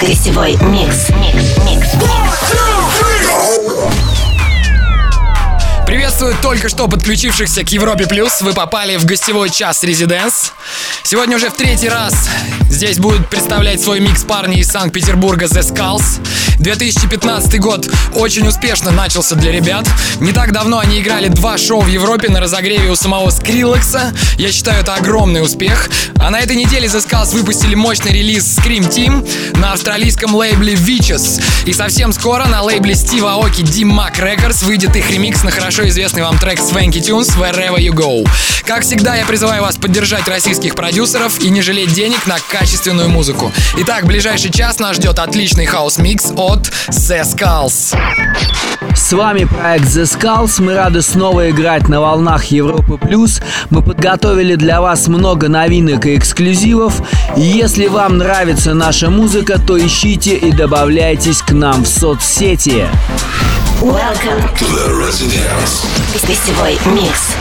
Гостевой 0.00 0.56
микс. 0.62 1.10
Микс. 1.10 1.56
Микс. 1.64 1.90
Приветствую 5.86 6.34
только 6.42 6.68
что 6.68 6.88
подключившихся 6.88 7.62
к 7.62 7.68
Европе 7.68 8.08
Плюс. 8.08 8.42
Вы 8.42 8.52
попали 8.52 8.96
в 8.96 9.04
гостевой 9.04 9.48
час 9.48 9.84
Residance. 9.84 10.52
Сегодня 11.04 11.36
уже 11.36 11.50
в 11.50 11.54
третий 11.54 11.88
раз 11.88 12.28
здесь 12.68 12.98
будут 12.98 13.28
представлять 13.28 13.80
свой 13.80 14.00
микс 14.00 14.24
парни 14.24 14.58
из 14.58 14.68
Санкт-Петербурга 14.68 15.46
The 15.46 15.62
Skulls. 15.62 16.20
2015 16.60 17.58
год 17.58 17.88
очень 18.14 18.46
успешно 18.46 18.90
начался 18.90 19.34
для 19.34 19.50
ребят. 19.50 19.88
Не 20.20 20.32
так 20.32 20.52
давно 20.52 20.78
они 20.78 21.00
играли 21.00 21.28
два 21.28 21.56
шоу 21.56 21.80
в 21.80 21.86
Европе 21.86 22.28
на 22.28 22.38
разогреве 22.38 22.90
у 22.90 22.96
самого 22.96 23.30
Скриллекса. 23.30 24.12
Я 24.36 24.52
считаю, 24.52 24.82
это 24.82 24.94
огромный 24.94 25.42
успех. 25.42 25.88
А 26.16 26.28
на 26.28 26.38
этой 26.38 26.56
неделе 26.56 26.86
The 26.86 27.02
Skulls 27.02 27.32
выпустили 27.32 27.74
мощный 27.74 28.12
релиз 28.12 28.58
Scream 28.58 28.90
Team 28.90 29.58
на 29.58 29.72
австралийском 29.72 30.34
лейбле 30.34 30.74
Witches. 30.74 31.42
И 31.64 31.72
совсем 31.72 32.12
скоро 32.12 32.44
на 32.44 32.60
лейбле 32.60 32.94
Стива 32.94 33.36
Аоки 33.42 33.62
Dim 33.62 33.89
Mak 33.89 34.16
Records 34.18 34.62
выйдет 34.66 34.94
их 34.96 35.10
ремикс 35.10 35.42
на 35.42 35.50
хорошо 35.50 35.88
известный 35.88 36.22
вам 36.22 36.38
трек 36.38 36.58
Swanky 36.58 37.00
Tunes 37.00 37.38
Wherever 37.38 37.78
You 37.78 37.92
Go. 37.92 38.28
Как 38.66 38.82
всегда, 38.82 39.16
я 39.16 39.24
призываю 39.24 39.62
вас 39.62 39.76
поддержать 39.76 40.28
российских 40.28 40.74
продюсеров 40.74 41.40
и 41.40 41.48
не 41.48 41.62
жалеть 41.62 41.94
денег 41.94 42.26
на 42.26 42.38
качественную 42.38 43.08
музыку. 43.08 43.50
Итак, 43.78 44.04
ближайший 44.04 44.52
час 44.52 44.78
нас 44.78 44.96
ждет 44.96 45.18
отличный 45.18 45.64
хаус-микс 45.64 46.32
от 46.36 46.49
The 46.58 47.22
Skulls. 47.22 47.94
С 48.96 49.12
вами 49.12 49.44
проект 49.44 49.84
The 49.84 50.02
Skulls. 50.02 50.60
Мы 50.60 50.74
рады 50.74 51.00
снова 51.00 51.48
играть 51.50 51.88
на 51.88 52.00
волнах 52.00 52.46
Европы 52.46 52.98
Плюс. 52.98 53.40
Мы 53.70 53.82
подготовили 53.82 54.56
для 54.56 54.80
вас 54.80 55.06
много 55.06 55.48
новинок 55.48 56.06
и 56.06 56.16
эксклюзивов. 56.16 57.02
Если 57.36 57.86
вам 57.86 58.18
нравится 58.18 58.74
наша 58.74 59.10
музыка, 59.10 59.60
то 59.64 59.78
ищите 59.78 60.36
и 60.36 60.50
добавляйтесь 60.50 61.40
к 61.40 61.52
нам 61.52 61.84
в 61.84 61.88
соцсети. 61.88 62.86
Welcome 63.80 64.42
to 64.58 64.66
the 64.74 64.88
Residence. 64.90 65.86
Гостевой 66.26 66.78
микс. 66.86 67.36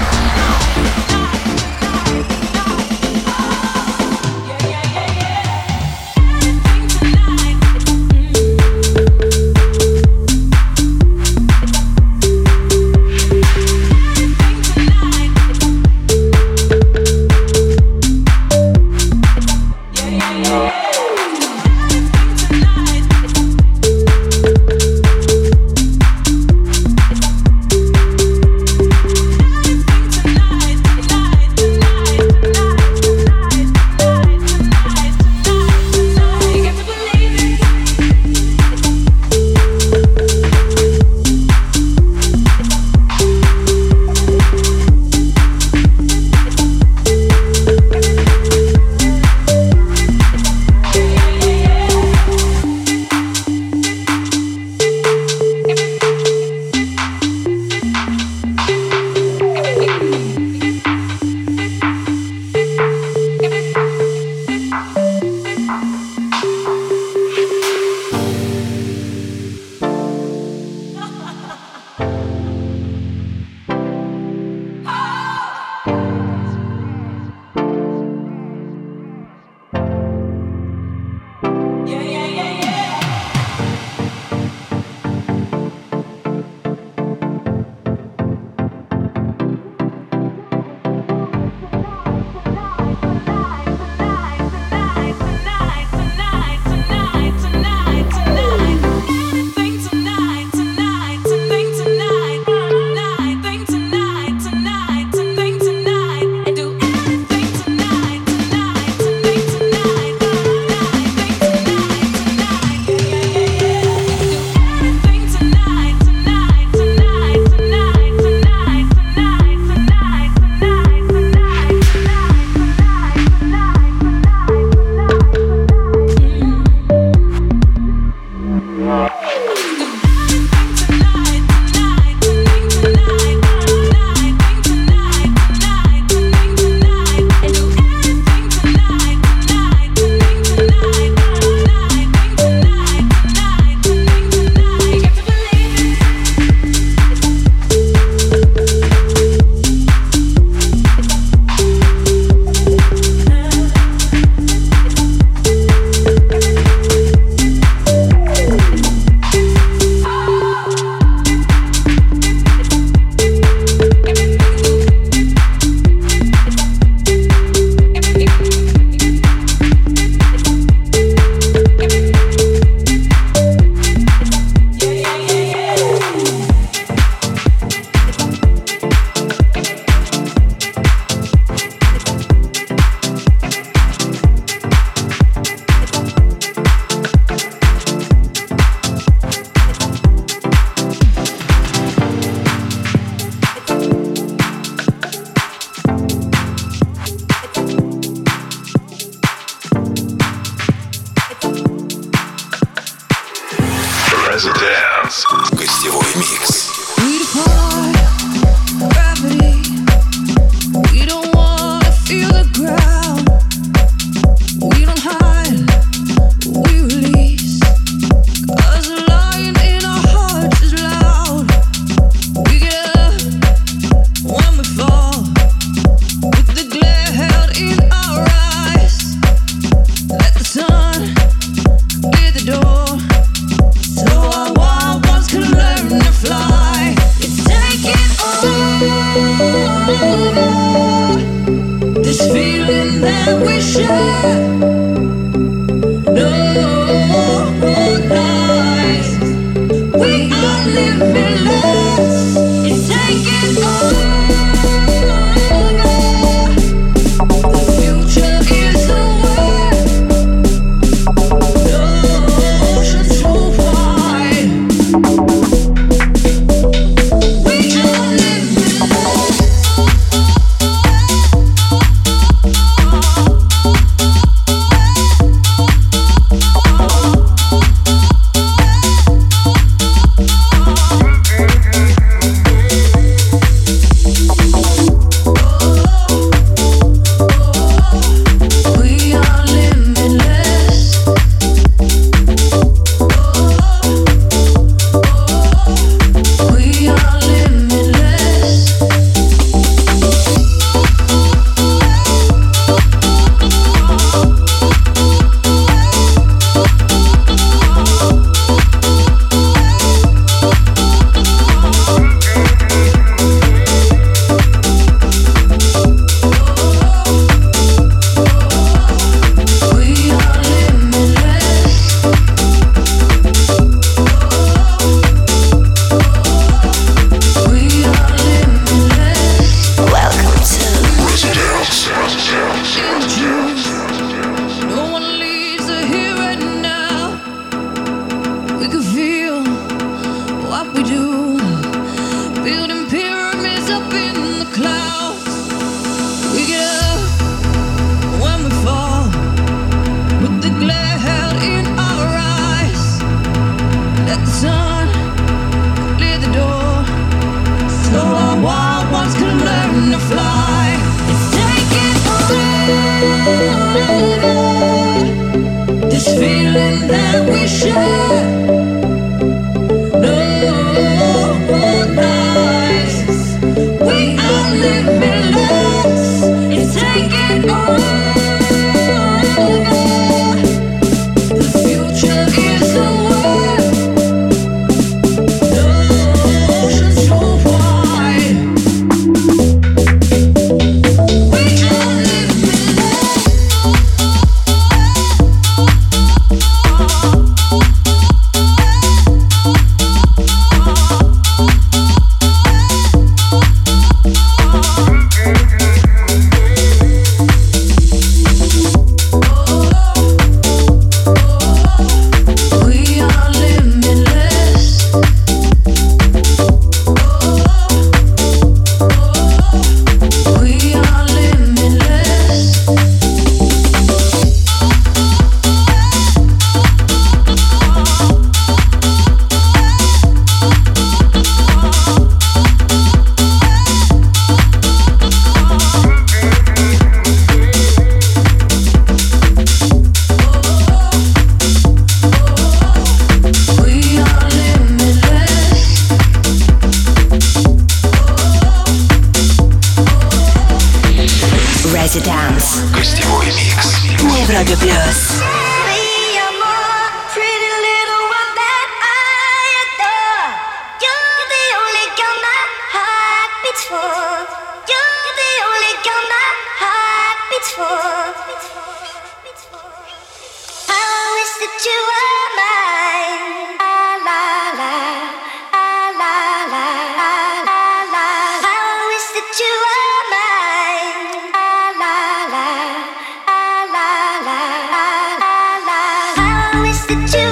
that 486.89 487.13
you. 487.13 487.28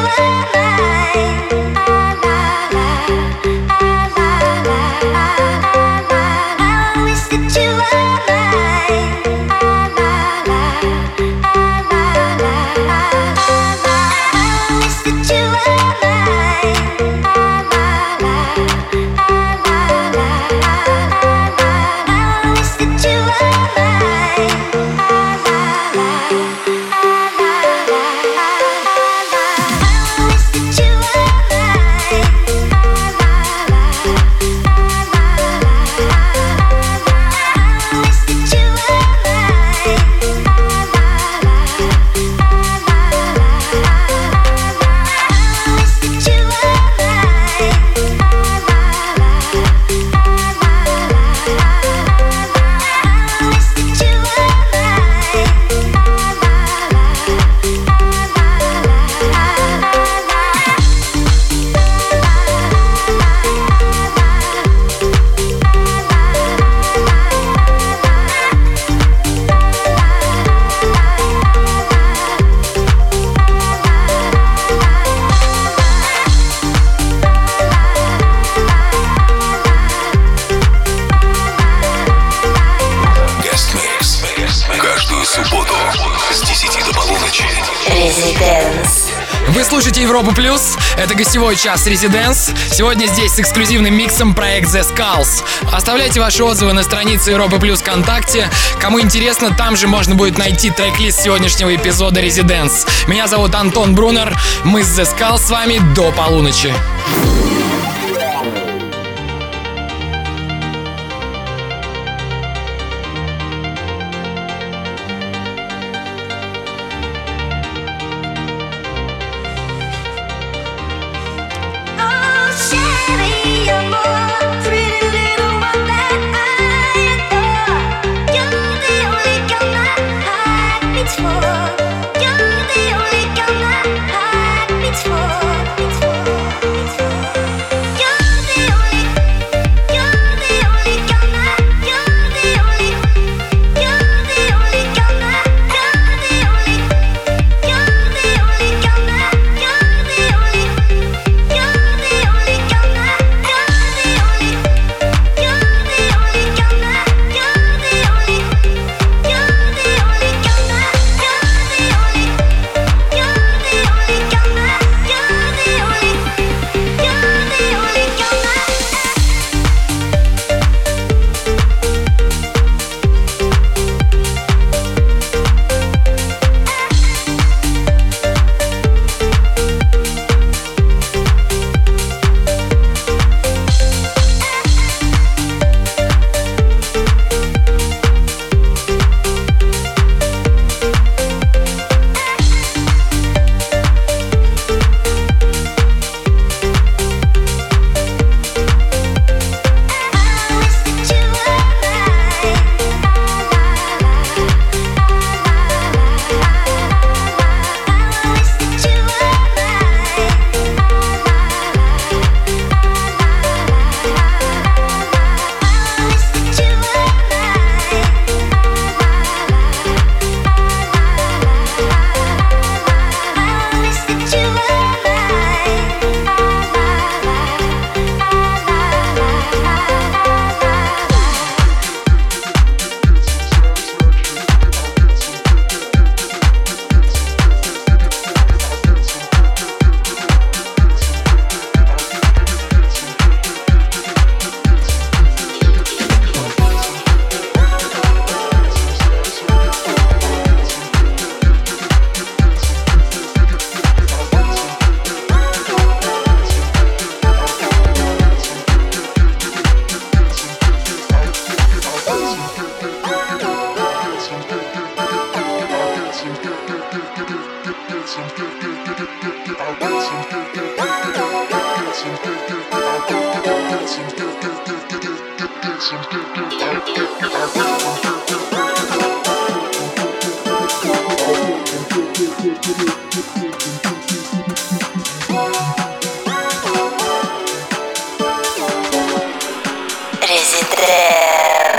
Европу 90.18 90.34
Плюс, 90.34 90.76
это 90.98 91.14
гостевой 91.14 91.56
час 91.56 91.86
Резиденс. 91.86 92.50
Сегодня 92.72 93.06
здесь 93.06 93.34
с 93.34 93.40
эксклюзивным 93.40 93.94
миксом 93.94 94.34
проект 94.34 94.68
The 94.74 94.82
Skulls. 94.82 95.44
Оставляйте 95.72 96.20
ваши 96.20 96.44
отзывы 96.44 96.74
на 96.74 96.82
странице 96.82 97.30
Европы 97.30 97.60
Плюс 97.60 97.82
ВКонтакте. 97.82 98.50
Кому 98.82 99.00
интересно, 99.00 99.54
там 99.56 99.76
же 99.76 99.88
можно 99.88 100.16
будет 100.16 100.40
найти 100.40 100.72
трек-лист 100.72 101.22
сегодняшнего 101.22 101.76
эпизода 101.76 102.20
Резиденс. 102.20 102.88
Меня 103.08 103.28
зовут 103.28 103.54
Антон 103.54 103.94
Брунер, 103.94 104.36
мы 104.64 104.84
с 104.84 104.98
The 104.98 105.06
Skulls 105.06 105.38
с 105.38 105.52
вами 105.52 105.80
до 105.94 106.12
полуночи. 106.12 106.74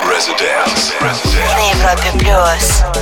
Residence. 0.04 0.92
Residence. 1.00 1.72
Европе 1.72 2.10
плюс. 2.18 2.97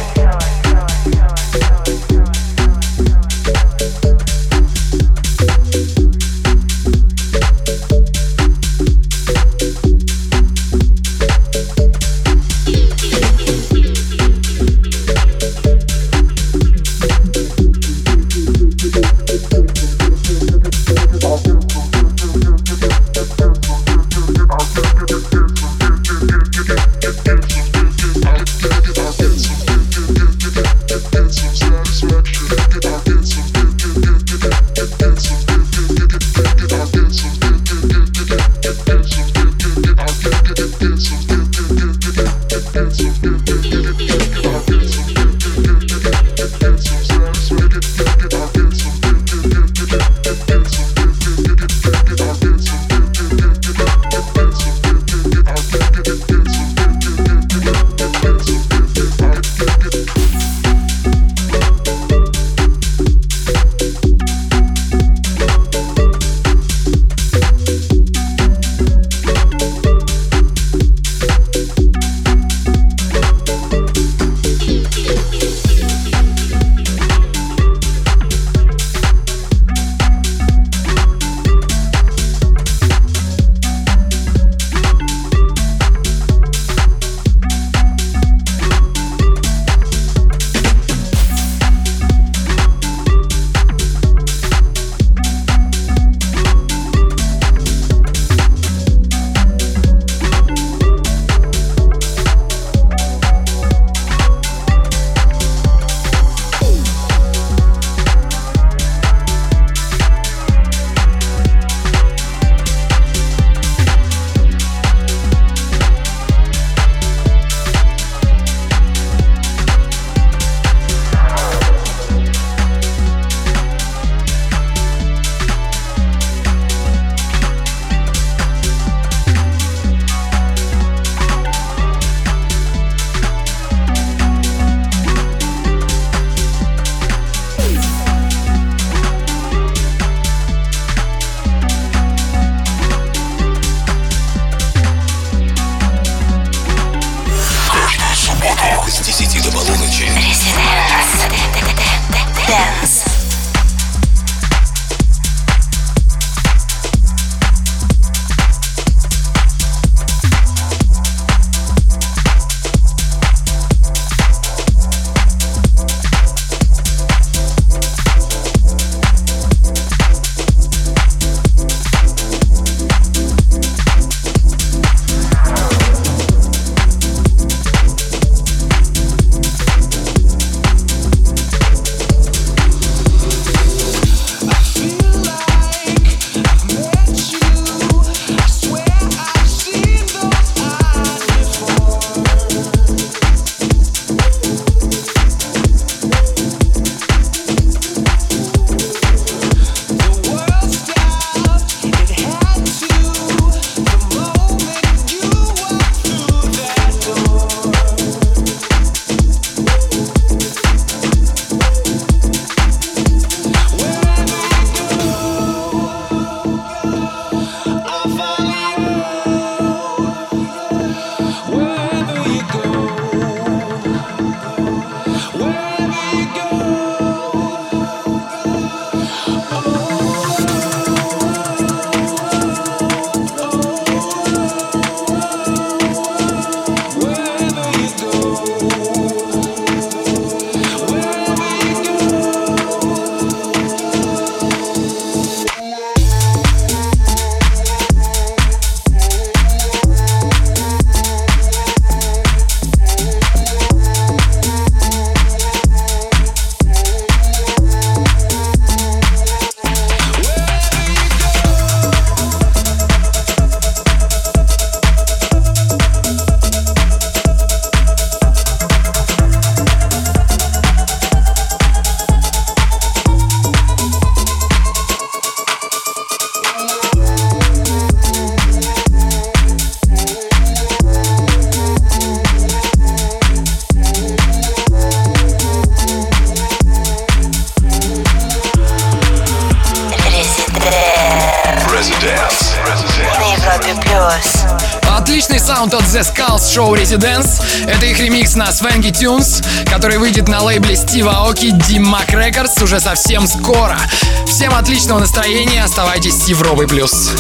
на 298.37 298.53
Свенги 298.53 298.91
Тюнс, 298.91 299.43
который 299.65 299.99
выйдет 299.99 300.29
на 300.29 300.43
лейбле 300.43 300.77
Стива 300.77 301.29
Оки 301.29 301.51
Димак 301.51 302.11
Рекордс 302.11 302.61
уже 302.63 302.81
совсем 302.81 303.27
скоро. 303.27 303.79
Всем 304.27 304.55
отличного 304.55 304.99
настроения, 305.01 305.65
оставайтесь 305.65 306.15
с 306.15 306.29
Европой 306.29 306.69
Плюс. 306.69 307.13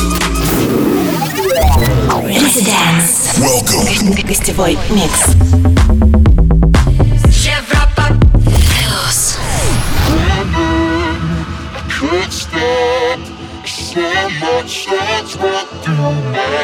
Гостевой 4.26 4.78
микс. 4.90 5.36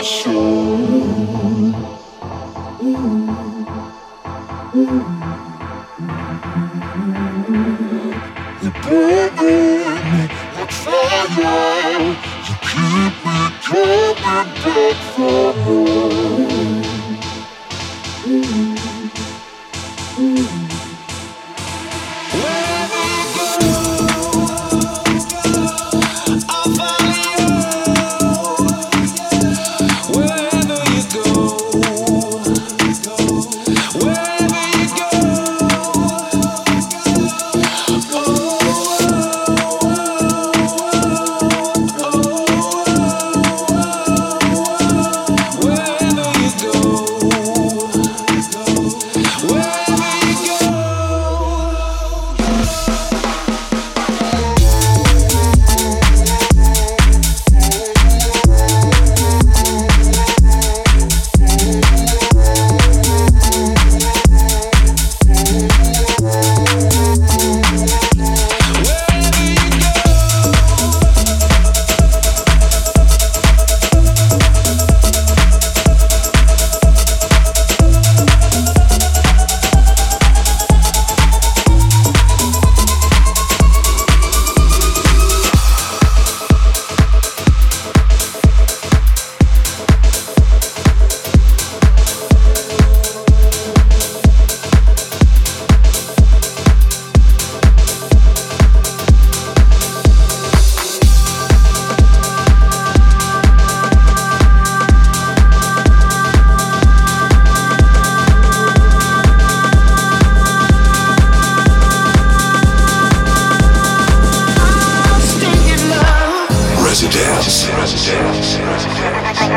show. 0.02 0.61
fall. 26.76 27.21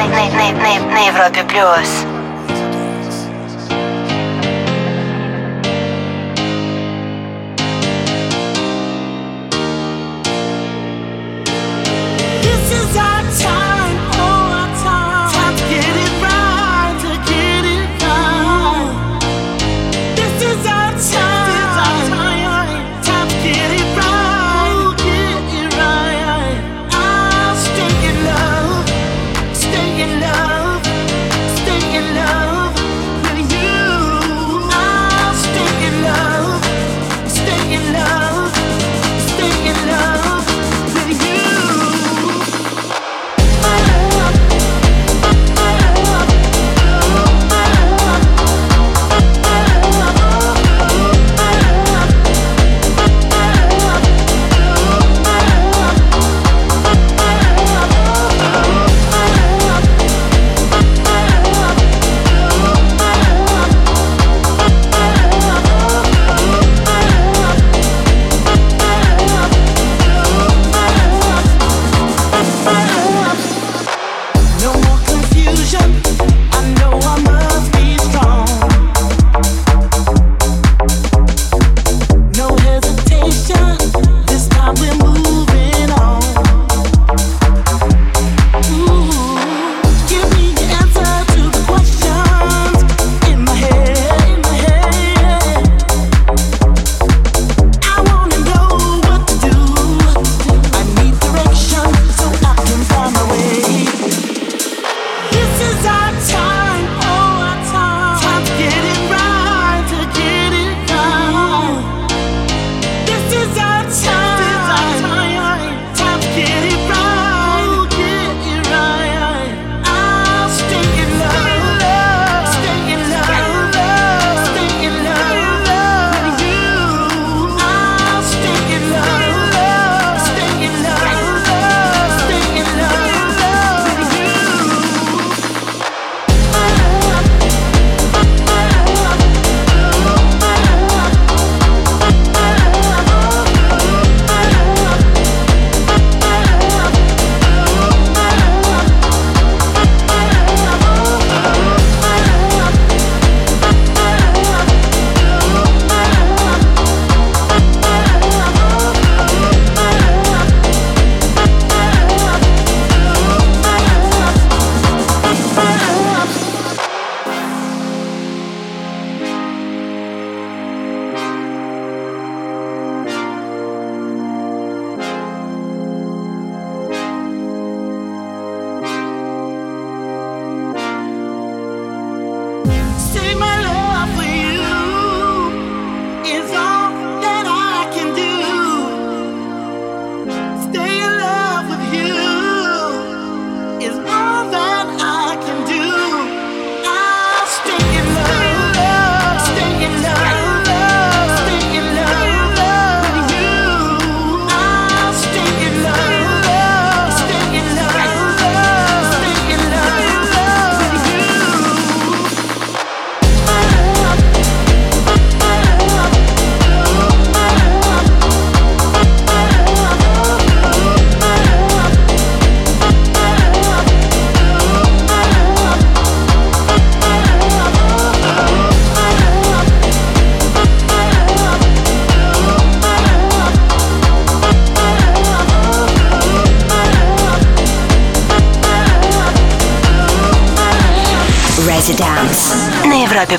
на, 0.08 0.26
на, 0.30 0.52
на, 0.52 0.94
на 0.94 1.08
Европе 1.08 1.44
плюс. 1.44 2.15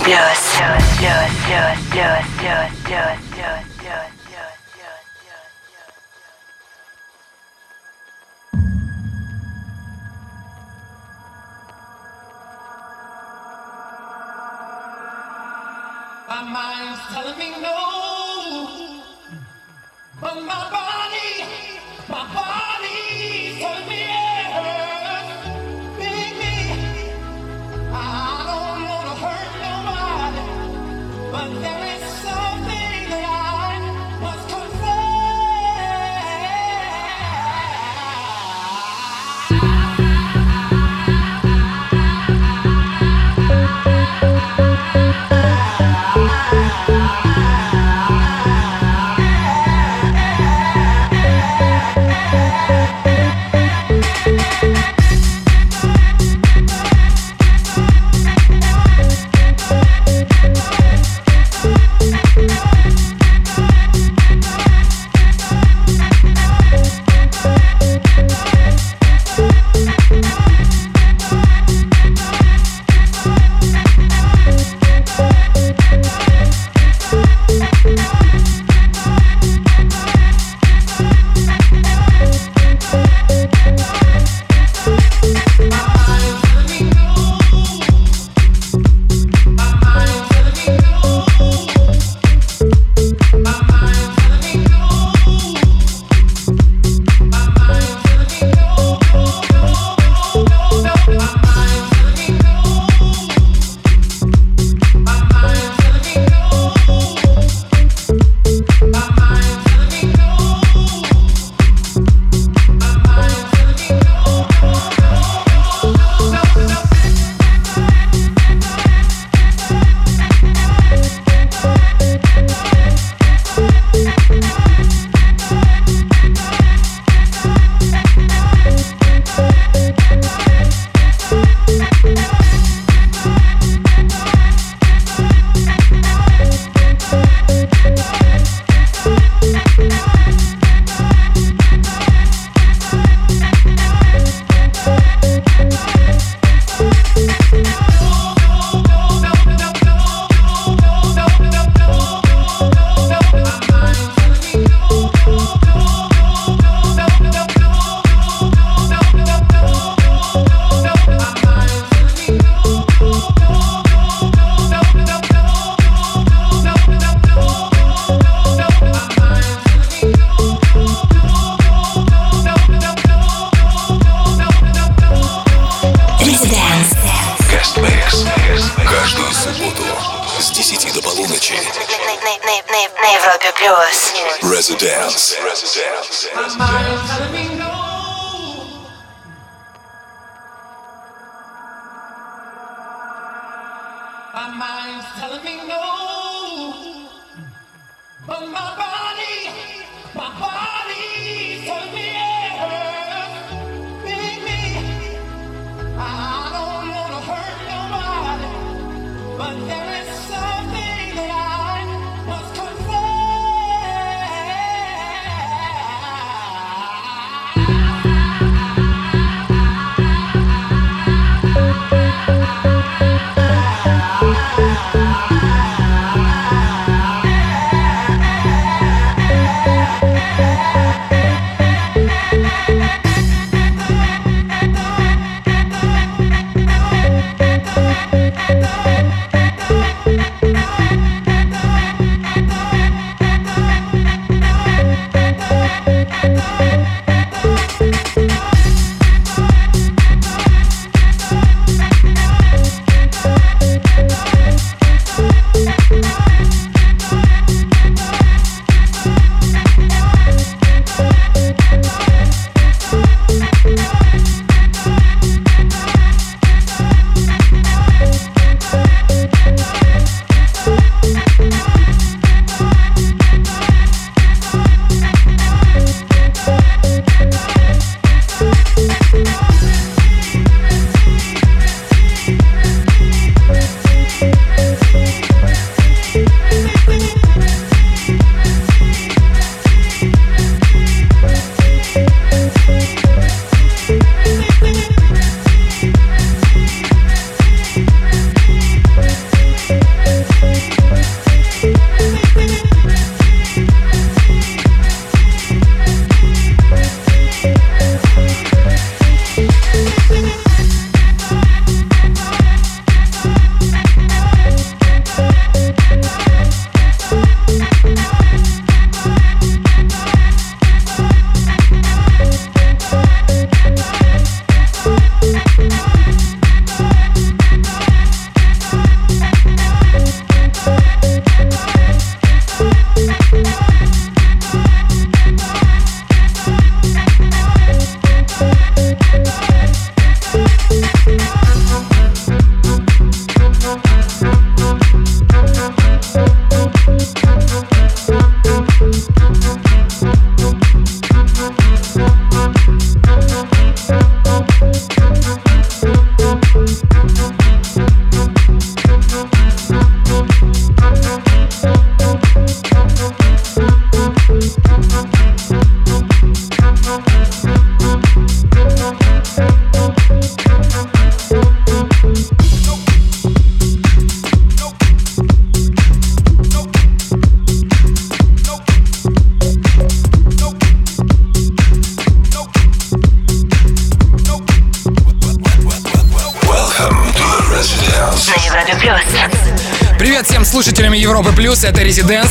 Plus. 0.07 0.46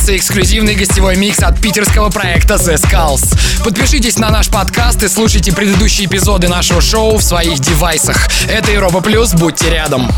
И 0.08 0.18
эксклюзивный 0.18 0.76
гостевой 0.76 1.16
микс 1.16 1.40
от 1.40 1.60
питерского 1.60 2.10
проекта 2.10 2.54
The 2.54 2.76
Skulls. 2.76 3.36
Подпишитесь 3.64 4.18
на 4.18 4.30
наш 4.30 4.48
подкаст 4.48 5.02
и 5.02 5.08
слушайте 5.08 5.52
предыдущие 5.52 6.06
эпизоды 6.06 6.46
нашего 6.46 6.80
шоу 6.80 7.16
в 7.16 7.24
своих 7.24 7.58
девайсах. 7.58 8.28
Это 8.48 8.70
Европа 8.70 9.00
Плюс, 9.00 9.32
будьте 9.34 9.68
рядом. 9.68 10.08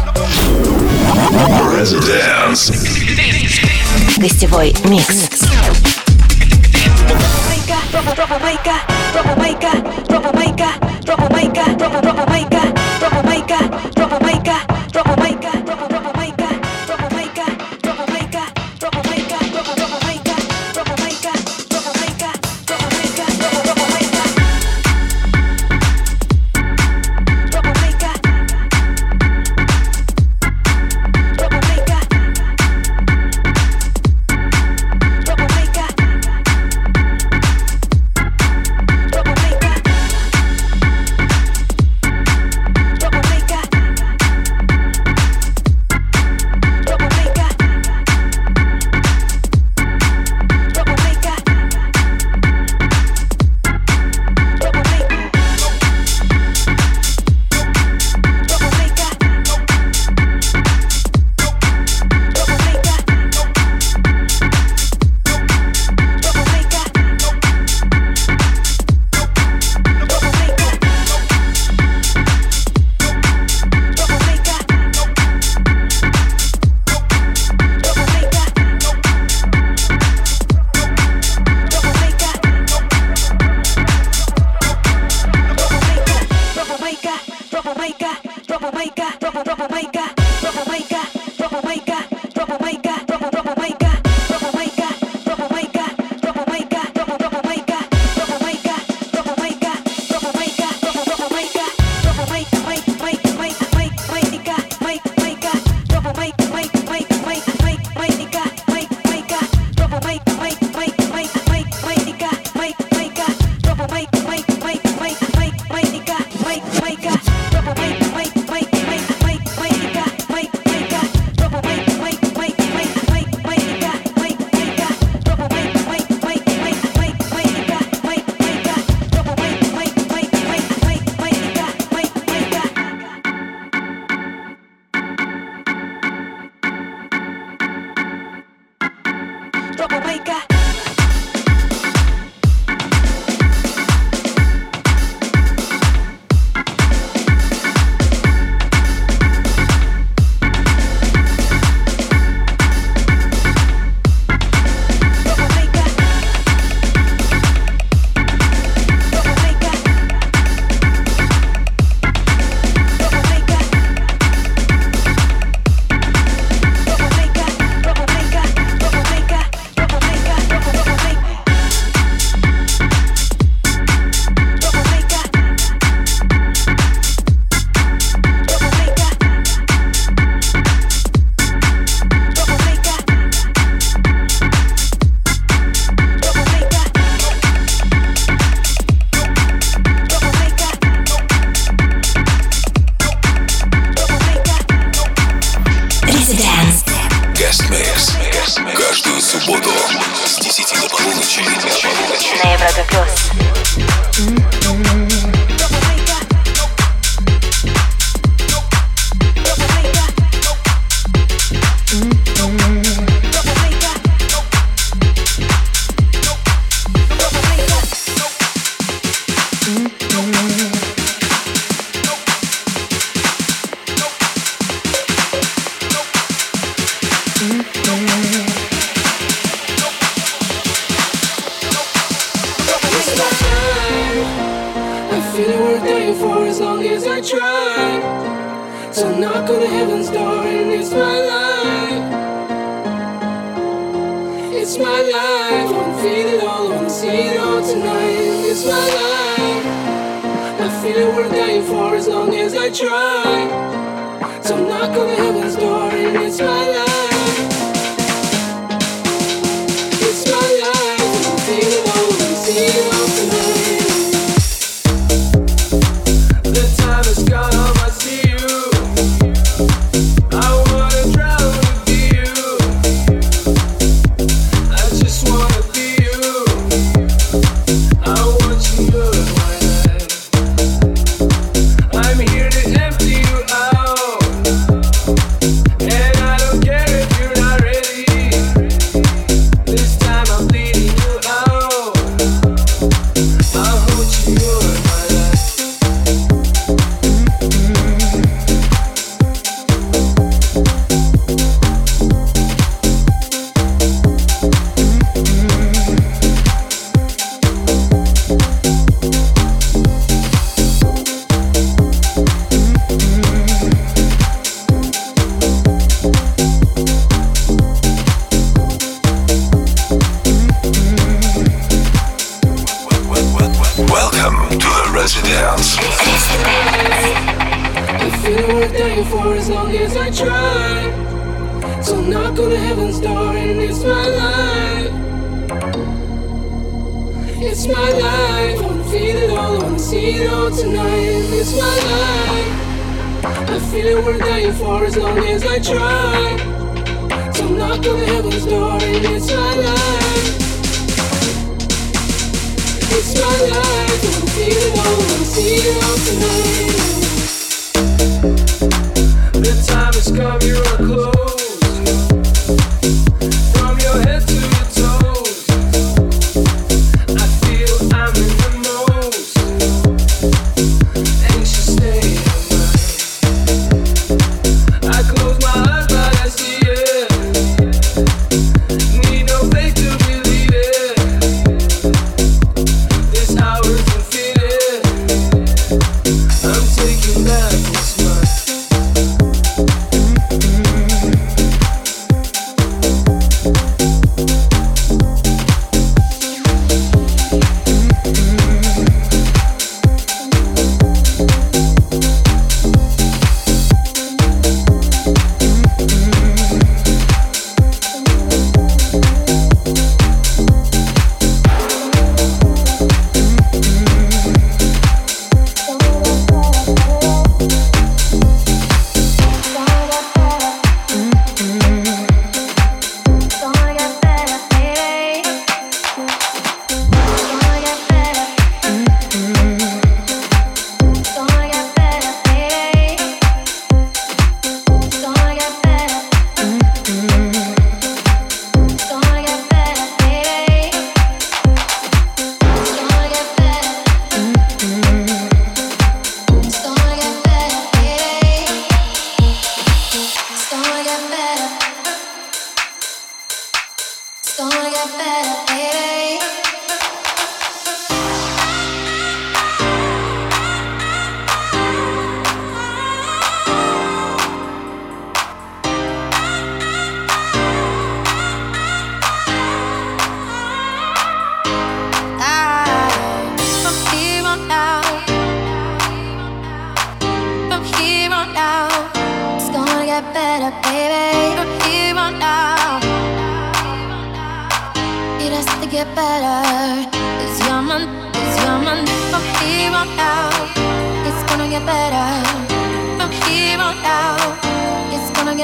Residence. 1.74 2.70
Гостевой 4.18 4.76
микс. 4.84 5.08
Residence. 5.08 5.98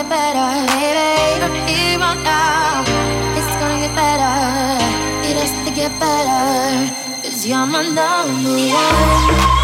get 0.04 0.10
better, 0.10 0.66
baby. 0.72 1.44
I'm 1.44 1.68
here 1.68 1.98
right 1.98 2.22
now. 2.22 2.84
It's 3.36 3.56
gonna 3.56 3.80
get 3.80 3.94
better. 3.94 4.84
It 5.28 5.36
has 5.36 5.52
to 5.66 5.74
get 5.74 5.92
better. 5.98 6.92
Cause 7.22 7.46
you're 7.46 7.66
my 7.66 7.82
number 7.82 8.70
one. 8.70 9.63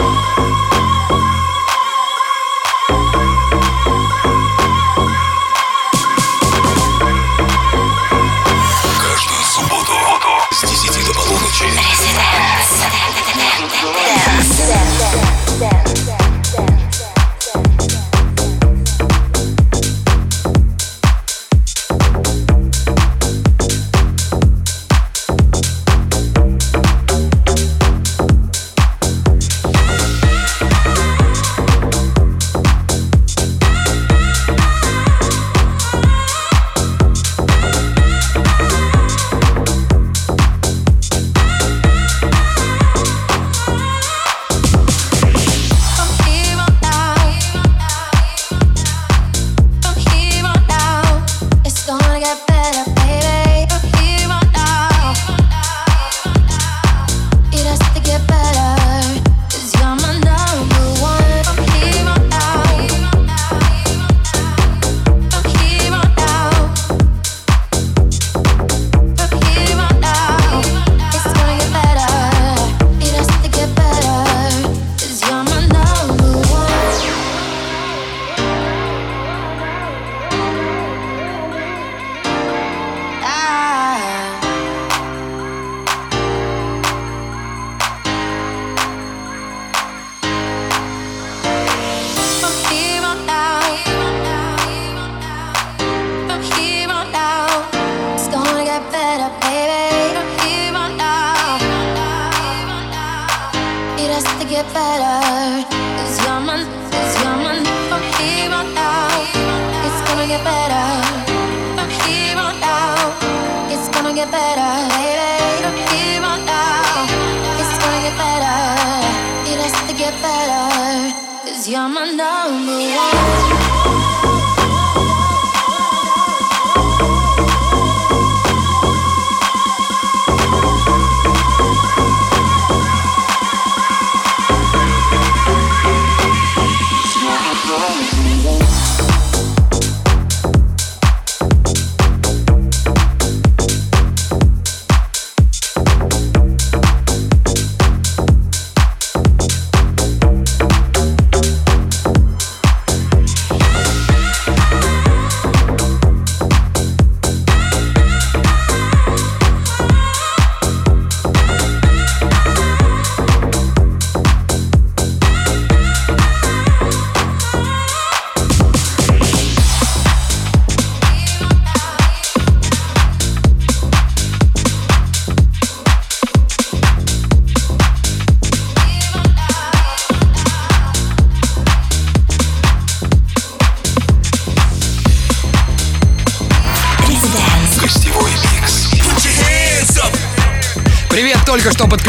get 52.20 52.46
better. 52.46 52.99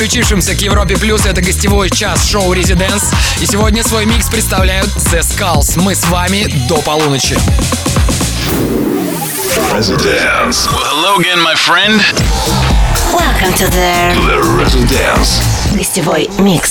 подключившимся 0.02 0.56
к 0.56 0.62
Европе 0.62 0.98
Плюс. 0.98 1.28
Это 1.28 1.44
гостевой 1.44 1.92
час 1.92 2.26
шоу 2.26 2.54
«Резиденс». 2.54 3.12
И 3.40 3.46
сегодня 3.46 3.84
свой 3.84 4.08
микс 4.08 4.28
представляют 4.30 4.88
The 4.88 5.20
Skulls. 5.20 5.80
Мы 5.80 5.94
с 5.94 6.08
вами 6.08 6.48
до 6.68 6.82
полуночи. 6.82 7.38
Residence. 9.72 10.68
Well, 10.72 10.84
hello 10.90 11.18
again, 11.20 11.40
my 11.44 11.54
friend. 11.54 12.02
Welcome 13.14 13.54
to 13.54 13.70
the, 13.70 14.16
the 14.26 14.42
Residence. 14.58 15.40
Гостевой 15.76 16.28
микс. 16.40 16.71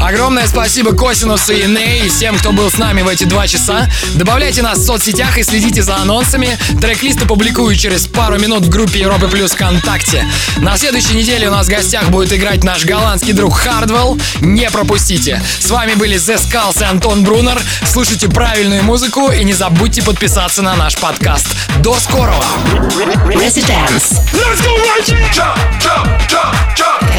Огромное 0.11 0.45
спасибо 0.45 0.91
Косинусу 0.91 1.53
и 1.53 1.65
Ней 1.65 2.05
и 2.05 2.09
всем, 2.09 2.37
кто 2.37 2.51
был 2.51 2.69
с 2.69 2.77
нами 2.77 3.01
в 3.01 3.07
эти 3.07 3.23
два 3.23 3.47
часа. 3.47 3.89
Добавляйте 4.15 4.61
нас 4.61 4.79
в 4.79 4.85
соцсетях 4.85 5.37
и 5.37 5.43
следите 5.43 5.83
за 5.83 5.95
анонсами. 5.95 6.57
Трек-листы 6.81 7.25
публикую 7.25 7.77
через 7.77 8.07
пару 8.07 8.37
минут 8.37 8.65
в 8.65 8.69
группе 8.69 8.99
Европы 8.99 9.29
Плюс 9.29 9.53
ВКонтакте. 9.53 10.27
На 10.57 10.75
следующей 10.75 11.13
неделе 11.13 11.47
у 11.47 11.51
нас 11.51 11.67
в 11.67 11.69
гостях 11.69 12.09
будет 12.09 12.33
играть 12.33 12.61
наш 12.65 12.83
голландский 12.83 13.31
друг 13.31 13.55
Хардвелл. 13.55 14.19
Не 14.41 14.69
пропустите. 14.69 15.41
С 15.61 15.71
вами 15.71 15.93
были 15.93 16.17
The 16.17 16.35
Skulls 16.35 16.81
и 16.81 16.83
Антон 16.83 17.23
Брунер. 17.23 17.61
Слушайте 17.85 18.27
правильную 18.27 18.83
музыку 18.83 19.31
и 19.31 19.45
не 19.45 19.53
забудьте 19.53 20.01
подписаться 20.01 20.61
на 20.61 20.75
наш 20.75 20.97
подкаст. 20.97 21.47
До 21.79 21.95
скорого! 21.95 22.43
Residence. 23.27 24.19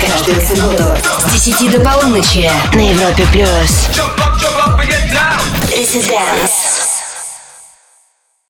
Каждую 0.07 0.47
субботу 0.47 0.85
с 1.27 1.45
10 1.45 1.71
до 1.71 1.81
полуночи 1.81 2.51
на 2.75 2.82
Европе 2.83 3.25
плюс. 3.33 3.89
Jump 3.95 4.19
up, 4.19 4.41
jump 4.41 4.63